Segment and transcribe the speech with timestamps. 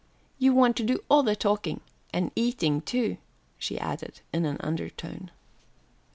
[0.39, 1.79] You want to do all the talking
[2.11, 3.17] and eating, too,"
[3.59, 5.29] she added in an undertone.